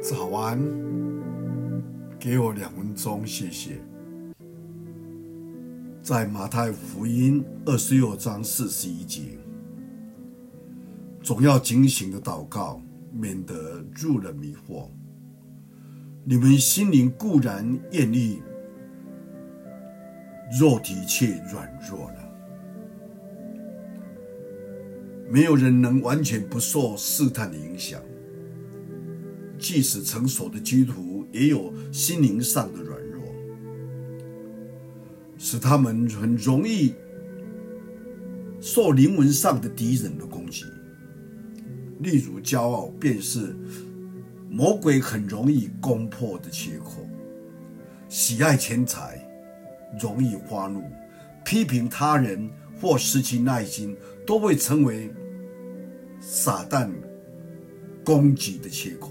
[0.00, 0.56] 早安，
[2.20, 3.80] 给我两分钟，谢谢。
[6.00, 9.36] 在马太福音二十六章四十一节，
[11.20, 12.80] 总要警醒的祷告，
[13.12, 14.88] 免得入了迷惑。
[16.24, 18.40] 你们心灵固然艳丽，
[20.60, 22.18] 肉体却软弱了。
[25.28, 28.00] 没有人能完全不受试探的影响。
[29.58, 33.22] 即使成熟的基督徒，也有心灵上的软弱，
[35.36, 36.94] 使他们很容易
[38.60, 40.64] 受灵魂上的敌人的攻击。
[42.00, 43.56] 例如，骄傲便是
[44.48, 47.02] 魔鬼很容易攻破的缺口；
[48.08, 49.20] 喜爱钱财，
[50.00, 50.80] 容易发怒；
[51.44, 52.48] 批评他人
[52.80, 55.10] 或失去耐心，都会成为
[56.20, 56.88] 撒旦
[58.04, 59.10] 攻击的缺口。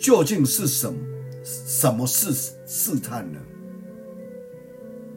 [0.00, 0.98] 究竟是什么？
[1.44, 2.32] 什么是
[2.66, 3.38] 试探呢？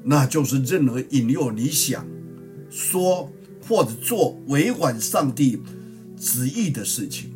[0.03, 2.05] 那就是任何引诱你想
[2.69, 3.31] 说
[3.67, 5.61] 或者做违反上帝
[6.17, 7.31] 旨意的事情，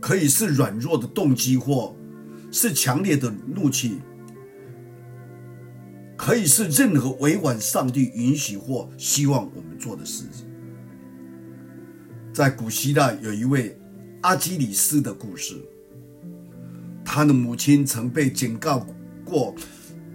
[0.00, 1.94] 可以是软弱的动机，或
[2.50, 3.98] 是强烈的怒气，
[6.16, 10.46] 可以是任何违反上帝允许或希望我们做的事情。
[12.32, 13.78] 在古希腊有一位。
[14.22, 15.54] 阿基里斯的故事，
[17.04, 18.84] 他的母亲曾被警告
[19.24, 19.54] 过，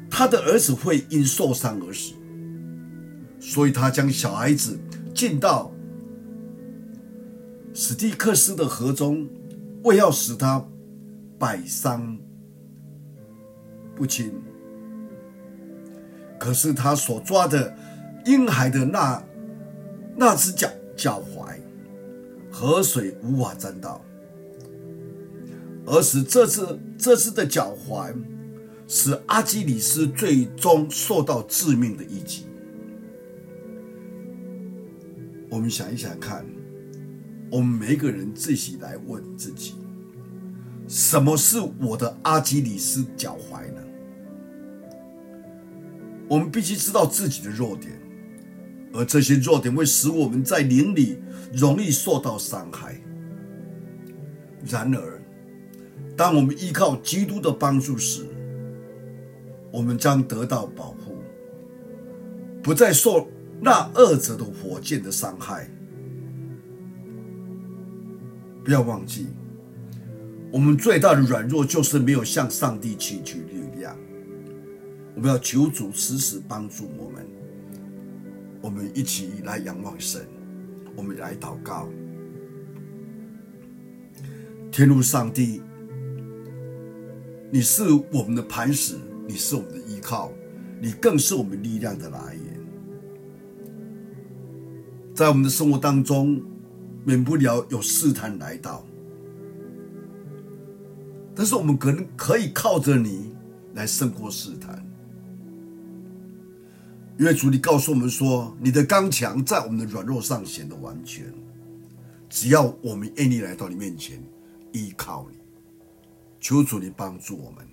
[0.10, 2.14] 他的儿子会因受伤而死，
[3.40, 4.78] 所以他将小孩子
[5.14, 5.72] 进到
[7.74, 9.28] 史蒂克斯的河中，
[9.84, 10.66] 为要使他
[11.40, 12.18] 百伤
[13.96, 14.32] 不侵。
[16.38, 17.74] 可是他所抓的
[18.26, 19.24] 婴孩的那
[20.18, 21.63] 那只脚脚踝。
[22.54, 24.00] 河水无法沾到，
[25.88, 28.14] 而使这次这次的脚踝
[28.88, 32.46] 使阿基里斯最终受到致命的一击。
[35.50, 36.46] 我们想一想看，
[37.52, 39.74] 我们每一个人自己来问自己：
[40.88, 43.82] 什么是我的阿基里斯脚踝呢？
[46.30, 47.92] 我们必须知道自己的弱点，
[48.94, 51.18] 而这些弱点会使我们在灵里。
[51.54, 53.00] 容易受到伤害。
[54.68, 55.22] 然而，
[56.18, 58.26] 当我们依靠基督的帮助时，
[59.72, 61.22] 我们将得到保护，
[62.64, 63.30] 不再受
[63.62, 65.70] 那恶者的火箭的伤害。
[68.64, 69.28] 不要忘记，
[70.52, 73.96] 我们最大的软弱就是没有向上帝祈求力量。
[75.14, 77.24] 我们要求主时时帮助我们。
[78.64, 80.26] 我们一起来仰望神。
[80.96, 81.90] 我们来祷告，
[84.72, 85.62] 天父上帝，
[87.52, 88.96] 你是我们的磐石，
[89.28, 90.32] 你是我们的依靠，
[90.80, 92.60] 你更是我们力量的来源。
[95.14, 96.42] 在我们的生活当中，
[97.04, 98.86] 免不了有试探来到，
[101.36, 103.36] 但是我们可能可以靠着你
[103.74, 104.82] 来胜过试探。
[107.20, 111.32] 因为主，你告诉我们说，你的刚强在我们的软弱上显得完全。
[112.28, 114.20] 只要我们愿意来到你面前，
[114.72, 115.38] 依靠你，
[116.40, 117.68] 求主你帮助我们。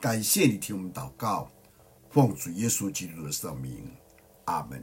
[0.00, 1.50] 感谢你听我们祷告，
[2.08, 3.84] 奉主耶稣基督的圣名，
[4.46, 4.82] 阿门。